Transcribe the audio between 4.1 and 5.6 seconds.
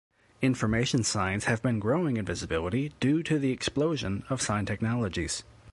of sign technologies.